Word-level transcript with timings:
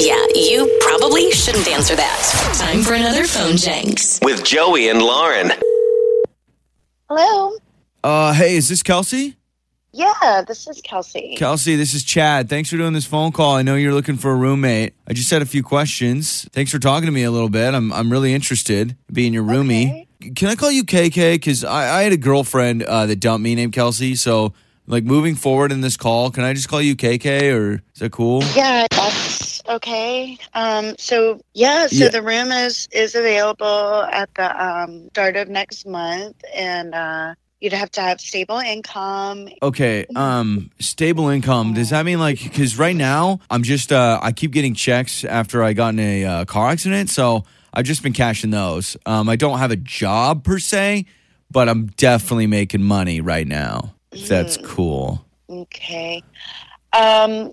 Yeah, 0.00 0.24
you 0.34 0.78
probably 0.80 1.30
shouldn't 1.32 1.66
answer 1.68 1.96
that. 1.96 2.54
Time 2.56 2.82
for 2.82 2.94
another 2.94 3.24
phone 3.24 3.56
jenks. 3.56 4.20
With 4.22 4.44
Joey 4.44 4.88
and 4.88 5.02
Lauren. 5.02 5.50
Hello. 7.08 7.56
Uh, 8.04 8.32
hey, 8.32 8.56
is 8.56 8.68
this 8.68 8.82
Kelsi? 8.82 9.34
Yeah, 9.92 10.42
this 10.46 10.68
is 10.68 10.80
Kelsi. 10.82 11.36
Kelsi, 11.36 11.76
this 11.76 11.94
is 11.94 12.04
Chad. 12.04 12.48
Thanks 12.48 12.70
for 12.70 12.76
doing 12.76 12.92
this 12.92 13.06
phone 13.06 13.32
call. 13.32 13.56
I 13.56 13.62
know 13.62 13.74
you're 13.74 13.94
looking 13.94 14.16
for 14.16 14.30
a 14.30 14.36
roommate. 14.36 14.94
I 15.08 15.14
just 15.14 15.30
had 15.30 15.42
a 15.42 15.46
few 15.46 15.62
questions. 15.62 16.48
Thanks 16.52 16.70
for 16.70 16.78
talking 16.78 17.06
to 17.06 17.12
me 17.12 17.24
a 17.24 17.30
little 17.30 17.48
bit. 17.48 17.74
I'm 17.74 17.92
I'm 17.92 18.12
really 18.12 18.34
interested 18.34 18.90
in 18.90 18.96
being 19.12 19.32
your 19.34 19.42
roomie. 19.44 20.06
Can 20.36 20.48
I 20.48 20.54
call 20.54 20.70
you 20.70 20.84
KK? 20.84 21.34
Because 21.34 21.64
I, 21.64 22.00
I 22.00 22.02
had 22.02 22.12
a 22.12 22.16
girlfriend 22.16 22.82
uh, 22.82 23.06
that 23.06 23.18
dumped 23.18 23.42
me 23.42 23.54
named 23.54 23.72
Kelsey. 23.72 24.14
So, 24.14 24.52
like, 24.88 25.04
moving 25.04 25.34
forward 25.36 25.70
in 25.70 25.80
this 25.82 25.96
call, 25.96 26.30
can 26.30 26.42
I 26.44 26.52
just 26.54 26.68
call 26.68 26.82
you 26.82 26.96
KK 26.96 27.54
or 27.54 27.72
is 27.94 28.00
that 28.00 28.10
cool? 28.12 28.42
yeah, 28.56 28.86
that's 28.90 29.62
okay. 29.68 30.38
Um, 30.54 30.94
so 30.98 31.40
yeah, 31.54 31.86
so 31.86 32.04
Yeah. 32.04 32.08
the 32.08 32.22
room 32.22 32.50
is 32.50 32.88
is 32.92 33.14
available 33.14 34.02
at 34.10 34.28
the 34.34 34.64
um 34.64 35.08
start 35.10 35.36
of 35.36 35.48
next 35.48 35.86
month, 35.86 36.36
and 36.54 36.94
uh, 36.94 37.34
you'd 37.60 37.72
have 37.72 37.90
to 37.92 38.00
have 38.00 38.20
stable 38.20 38.58
income. 38.58 39.48
Okay, 39.62 40.06
um, 40.16 40.70
stable 40.80 41.28
income. 41.28 41.74
Does 41.74 41.90
that 41.90 42.04
mean 42.06 42.18
like 42.18 42.42
because 42.42 42.78
right 42.78 42.96
now 42.96 43.40
I'm 43.50 43.62
just 43.62 43.92
uh 43.92 44.18
I 44.22 44.32
keep 44.32 44.52
getting 44.52 44.74
checks 44.74 45.24
after 45.24 45.62
I 45.62 45.74
got 45.74 45.90
in 45.90 46.00
a 46.00 46.24
uh, 46.24 46.44
car 46.46 46.70
accident, 46.70 47.10
so 47.10 47.44
I've 47.74 47.84
just 47.84 48.02
been 48.02 48.14
cashing 48.14 48.50
those. 48.50 48.96
Um, 49.04 49.28
I 49.28 49.36
don't 49.36 49.58
have 49.58 49.70
a 49.70 49.76
job 49.76 50.44
per 50.44 50.58
se, 50.58 51.04
but 51.50 51.68
I'm 51.68 51.86
definitely 51.96 52.46
making 52.46 52.82
money 52.82 53.20
right 53.20 53.46
now. 53.46 53.92
If 54.12 54.28
that's 54.28 54.56
cool. 54.58 55.24
Okay. 55.50 56.22
Um, 56.92 57.52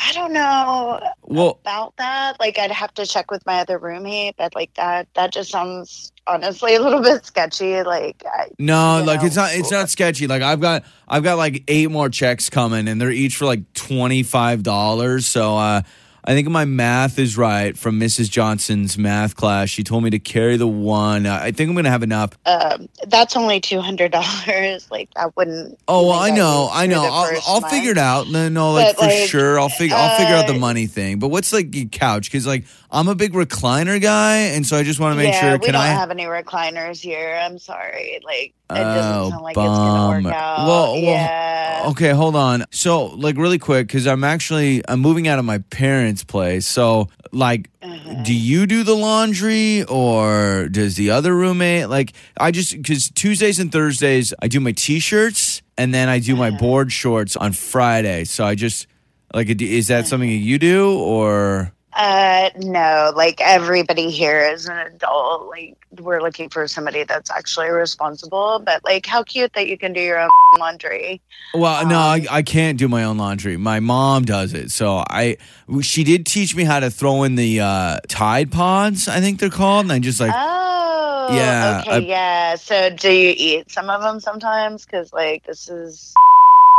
I 0.00 0.12
don't 0.12 0.32
know 0.32 1.00
Well, 1.22 1.58
about 1.62 1.94
that. 1.98 2.38
Like, 2.38 2.58
I'd 2.58 2.70
have 2.70 2.94
to 2.94 3.06
check 3.06 3.30
with 3.30 3.44
my 3.46 3.60
other 3.60 3.78
roommate, 3.78 4.36
but 4.36 4.54
like 4.54 4.72
that 4.74 5.08
that 5.14 5.32
just 5.32 5.50
sounds 5.50 6.12
honestly 6.26 6.74
a 6.76 6.80
little 6.80 7.02
bit 7.02 7.26
sketchy. 7.26 7.82
Like, 7.82 8.22
I, 8.26 8.48
no, 8.58 9.02
like 9.04 9.20
know, 9.20 9.26
it's 9.26 9.36
not 9.36 9.54
it's 9.54 9.70
not 9.72 9.90
sketchy. 9.90 10.26
Like 10.28 10.42
I've 10.42 10.60
got 10.60 10.84
I've 11.08 11.24
got 11.24 11.36
like 11.36 11.64
eight 11.66 11.90
more 11.90 12.08
checks 12.08 12.48
coming, 12.48 12.86
and 12.86 13.00
they're 13.00 13.10
each 13.10 13.36
for 13.36 13.46
like 13.46 13.72
twenty 13.74 14.22
five 14.22 14.62
dollars. 14.62 15.26
So 15.26 15.56
uh, 15.56 15.82
I 16.28 16.34
think 16.34 16.46
my 16.48 16.66
math 16.66 17.18
is 17.18 17.38
right 17.38 17.76
from 17.76 17.98
Mrs. 17.98 18.28
Johnson's 18.30 18.98
math 18.98 19.34
class. 19.34 19.70
She 19.70 19.82
told 19.82 20.04
me 20.04 20.10
to 20.10 20.18
carry 20.18 20.58
the 20.58 20.66
one. 20.66 21.24
Uh, 21.24 21.38
I 21.42 21.52
think 21.52 21.70
I'm 21.70 21.74
gonna 21.74 21.88
have 21.88 22.02
enough. 22.02 22.32
um, 22.44 22.88
that's 23.06 23.34
only 23.34 23.60
two 23.62 23.80
hundred 23.80 24.12
dollars. 24.12 24.86
Like, 24.90 25.08
I 25.16 25.26
wouldn't. 25.36 25.78
Oh, 25.88 26.08
well, 26.08 26.18
I 26.18 26.30
know, 26.30 26.68
I 26.70 26.86
know. 26.86 27.02
I'll, 27.02 27.30
I'll 27.46 27.60
figure 27.62 27.92
it 27.92 27.98
out. 27.98 28.28
No, 28.28 28.48
no, 28.48 28.72
like 28.72 28.96
But, 28.96 28.96
for 28.96 29.08
like, 29.08 29.28
sure. 29.28 29.58
I'll 29.58 29.68
figure. 29.70 29.96
I'll 29.96 30.16
figure 30.18 30.34
out 30.34 30.46
the 30.46 30.54
uh, 30.54 30.58
money 30.58 30.86
thing. 30.86 31.18
But 31.18 31.28
what's 31.28 31.52
like 31.52 31.74
your 31.74 31.86
couch? 31.86 32.30
Because 32.30 32.46
like 32.46 32.64
I'm 32.90 33.08
a 33.08 33.14
big 33.14 33.32
recliner 33.32 34.00
guy, 34.00 34.36
and 34.54 34.66
so 34.66 34.76
I 34.76 34.82
just 34.82 35.00
want 35.00 35.12
to 35.12 35.16
make 35.16 35.32
yeah, 35.32 35.40
sure. 35.40 35.52
we 35.58 35.64
Can 35.66 35.72
don't 35.74 35.82
I? 35.82 35.86
have 35.88 36.10
any 36.10 36.24
recliners 36.24 37.00
here. 37.00 37.40
I'm 37.42 37.58
sorry. 37.58 38.20
Like, 38.24 38.48
it 38.48 38.54
Oh, 38.70 38.74
doesn't 38.76 39.30
sound 39.32 39.42
like 39.44 39.56
it's 39.56 39.66
gonna 39.66 40.22
work 40.24 40.34
out. 40.34 40.58
Well, 40.66 40.92
well, 40.92 40.96
yeah. 40.96 41.47
Okay, 41.86 42.10
hold 42.10 42.34
on. 42.34 42.64
So, 42.70 43.06
like, 43.06 43.36
really 43.36 43.58
quick, 43.58 43.86
because 43.86 44.06
I'm 44.06 44.24
actually 44.24 44.82
I'm 44.88 45.00
moving 45.00 45.28
out 45.28 45.38
of 45.38 45.44
my 45.44 45.58
parents' 45.58 46.24
place. 46.24 46.66
So, 46.66 47.08
like, 47.32 47.70
Uh-huh. 47.82 48.14
do 48.22 48.34
you 48.34 48.66
do 48.66 48.82
the 48.82 48.94
laundry 48.96 49.84
or 49.84 50.68
does 50.70 50.96
the 50.96 51.10
other 51.10 51.34
roommate? 51.34 51.88
Like, 51.88 52.12
I 52.36 52.50
just 52.50 52.72
because 52.76 53.10
Tuesdays 53.10 53.58
and 53.60 53.70
Thursdays 53.70 54.34
I 54.42 54.48
do 54.48 54.60
my 54.60 54.72
t-shirts 54.72 55.62
and 55.76 55.94
then 55.94 56.08
I 56.08 56.18
do 56.18 56.34
my 56.36 56.48
Uh-huh. 56.48 56.56
board 56.58 56.92
shorts 56.92 57.36
on 57.36 57.52
Friday. 57.52 58.24
So 58.24 58.44
I 58.44 58.54
just 58.56 58.86
like, 59.32 59.48
is 59.62 59.86
that 59.88 60.06
something 60.06 60.28
that 60.30 60.36
you 60.36 60.58
do 60.58 60.92
or? 60.98 61.72
Uh, 61.98 62.50
no, 62.58 63.12
like 63.16 63.40
everybody 63.40 64.08
here 64.10 64.48
is 64.48 64.66
an 64.68 64.78
adult. 64.78 65.48
Like 65.48 65.76
we're 66.00 66.22
looking 66.22 66.48
for 66.48 66.68
somebody 66.68 67.02
that's 67.02 67.28
actually 67.28 67.70
responsible. 67.70 68.62
But 68.64 68.84
like, 68.84 69.04
how 69.04 69.24
cute 69.24 69.52
that 69.54 69.66
you 69.66 69.76
can 69.76 69.92
do 69.92 70.00
your 70.00 70.20
own 70.20 70.28
laundry. 70.60 71.20
Well, 71.54 71.86
no, 71.88 71.98
I, 71.98 72.18
Um, 72.20 72.26
I 72.30 72.42
can't 72.42 72.78
do 72.78 72.86
my 72.88 73.02
own 73.02 73.18
laundry. 73.18 73.56
My 73.56 73.80
mom 73.80 74.24
does 74.24 74.54
it. 74.54 74.70
So 74.70 75.02
I, 75.10 75.38
she 75.80 76.04
did 76.04 76.24
teach 76.24 76.54
me 76.54 76.62
how 76.62 76.78
to 76.78 76.88
throw 76.90 77.24
in 77.24 77.34
the 77.34 77.60
uh, 77.60 77.98
Tide 78.08 78.52
Pods, 78.52 79.08
I 79.08 79.20
think 79.20 79.40
they're 79.40 79.50
called, 79.50 79.86
and 79.86 79.92
I 79.92 79.98
just 79.98 80.20
like, 80.20 80.32
oh, 80.34 81.28
yeah, 81.32 81.82
Okay, 81.82 81.96
I- 81.96 81.98
yeah. 81.98 82.54
So 82.54 82.90
do 82.90 83.10
you 83.10 83.34
eat 83.36 83.70
some 83.72 83.90
of 83.90 84.02
them 84.02 84.20
sometimes? 84.20 84.84
Because 84.84 85.12
like 85.12 85.44
this 85.46 85.68
is 85.68 86.14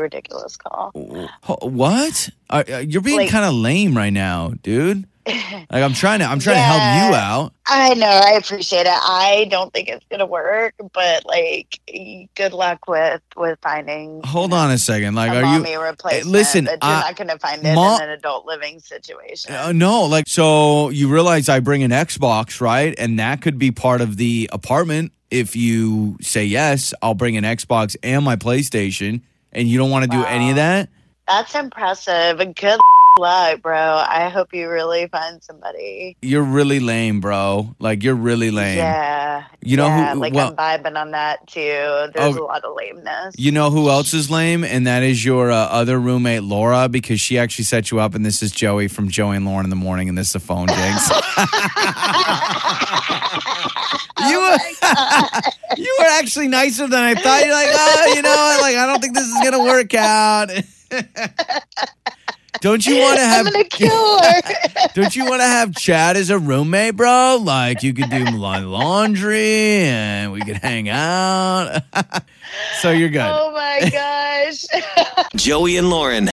ridiculous 0.00 0.56
call. 0.56 0.90
What? 1.60 2.30
You're 2.86 3.02
being 3.02 3.18
Like- 3.18 3.30
kind 3.30 3.44
of 3.44 3.54
lame 3.54 3.96
right 3.96 4.12
now, 4.12 4.52
dude. 4.62 5.06
Like 5.70 5.84
I'm 5.84 5.92
trying 5.94 6.18
to, 6.18 6.24
I'm 6.26 6.40
trying 6.40 6.56
to 6.56 6.60
help 6.62 6.80
you 7.10 7.16
out. 7.16 7.52
I 7.66 7.94
know, 7.94 8.06
I 8.08 8.32
appreciate 8.32 8.86
it. 8.86 8.92
I 8.92 9.46
don't 9.50 9.72
think 9.72 9.88
it's 9.88 10.04
gonna 10.10 10.26
work, 10.26 10.74
but 10.92 11.24
like, 11.24 11.78
good 12.34 12.52
luck 12.52 12.88
with 12.88 13.22
with 13.36 13.56
finding. 13.62 14.20
Hold 14.24 14.52
on 14.52 14.70
a 14.72 14.78
second. 14.78 15.14
Like, 15.14 15.30
a 15.30 15.36
are 15.36 15.40
you? 15.42 15.60
mommy 15.62 15.76
replacement. 15.76 16.26
listen, 16.26 16.64
that 16.64 16.78
you're 16.82 16.90
I- 16.92 17.00
not 17.02 17.16
to 17.28 17.38
find 17.38 17.64
it 17.64 17.74
Ma- 17.74 17.96
in 17.98 18.02
an 18.02 18.10
adult 18.10 18.46
living 18.46 18.80
situation. 18.80 19.54
Uh, 19.54 19.70
no, 19.72 20.02
like 20.06 20.26
so 20.26 20.88
you 20.88 21.08
realize 21.08 21.48
I 21.48 21.60
bring 21.60 21.84
an 21.84 21.92
Xbox, 21.92 22.60
right? 22.60 22.92
And 22.98 23.18
that 23.20 23.40
could 23.42 23.58
be 23.58 23.70
part 23.70 24.00
of 24.00 24.16
the 24.16 24.50
apartment. 24.52 25.12
If 25.30 25.54
you 25.56 26.18
say 26.20 26.44
yes, 26.44 26.92
I'll 27.00 27.14
bring 27.14 27.36
an 27.36 27.44
Xbox 27.44 27.96
and 28.02 28.24
my 28.24 28.34
PlayStation. 28.36 29.20
And 29.52 29.68
you 29.68 29.78
don't 29.78 29.90
want 29.90 30.04
to 30.04 30.10
do 30.10 30.24
any 30.24 30.50
of 30.50 30.56
that? 30.56 30.88
That's 31.28 31.54
impressive. 31.54 32.40
And 32.40 32.56
Good 32.56 32.80
luck, 33.18 33.60
bro. 33.60 34.02
I 34.08 34.30
hope 34.30 34.54
you 34.54 34.70
really 34.70 35.06
find 35.08 35.42
somebody. 35.44 36.16
You're 36.22 36.42
really 36.42 36.80
lame, 36.80 37.20
bro. 37.20 37.74
Like 37.78 38.02
you're 38.02 38.14
really 38.14 38.50
lame. 38.50 38.78
Yeah, 38.78 39.44
You 39.60 39.76
know 39.76 39.86
yeah, 39.86 40.14
who? 40.14 40.20
like 40.20 40.32
well, 40.32 40.54
I'm 40.58 40.82
vibing 40.82 40.98
on 40.98 41.10
that 41.10 41.46
too. 41.46 41.60
There's 41.60 42.36
Oh, 42.36 42.42
a 42.42 42.46
lot 42.46 42.64
of 42.64 42.74
lameness. 42.74 43.34
you 43.36 43.52
know 43.52 43.68
who 43.70 43.90
else 43.90 44.14
is 44.14 44.30
lame, 44.30 44.64
and 44.64 44.86
that 44.86 45.02
is 45.02 45.22
your 45.24 45.50
uh, 45.52 45.56
other 45.56 46.00
roommate 46.00 46.42
Laura, 46.42 46.88
because 46.88 47.20
she 47.20 47.38
actually 47.38 47.64
set 47.66 47.90
you 47.90 48.00
up. 48.00 48.14
And 48.14 48.24
this 48.24 48.42
is 48.42 48.50
Joey 48.50 48.88
from 48.88 49.10
Joey 49.10 49.36
and 49.36 49.44
Lauren 49.44 49.66
in 49.66 49.70
the 49.70 49.76
morning, 49.76 50.08
and 50.08 50.16
this 50.16 50.28
is 50.28 50.32
the 50.32 50.40
phone 50.40 50.68
jenks. 50.68 51.10
you 54.28 54.40
were 54.40 54.58
you 55.76 55.96
were 55.98 56.06
actually 56.06 56.48
nicer 56.48 56.86
than 56.86 57.02
I 57.02 57.14
thought. 57.14 57.44
You're 57.44 57.54
like, 57.54 57.68
oh, 57.70 58.12
you 58.14 58.22
know, 58.22 58.58
like 58.60 58.76
I 58.76 58.86
don't 58.86 59.00
think 59.00 59.14
this 59.14 59.26
is 59.26 59.34
gonna 59.42 59.62
work 59.62 59.94
out. 59.94 60.48
don't 62.60 62.84
you 62.86 62.98
want 62.98 63.18
to 63.18 63.24
have? 63.24 63.46
I'm 63.46 63.52
gonna 63.52 63.64
kill 63.64 64.18
her. 64.18 64.40
Don't 64.94 65.16
you 65.16 65.24
want 65.24 65.40
to 65.40 65.46
have 65.46 65.74
Chad 65.74 66.16
as 66.18 66.28
a 66.28 66.38
roommate, 66.38 66.96
bro? 66.96 67.38
Like 67.40 67.82
you 67.82 67.94
could 67.94 68.10
do 68.10 68.24
my 68.36 68.58
laundry 68.58 69.84
and 69.84 70.32
we 70.32 70.40
could 70.42 70.58
hang 70.58 70.90
out. 70.90 71.82
so 72.80 72.90
you're 72.90 73.08
good. 73.08 73.22
oh 73.22 73.52
my 73.52 73.88
gosh. 73.90 74.66
Joey 75.34 75.78
and 75.78 75.88
Lauren. 75.88 76.28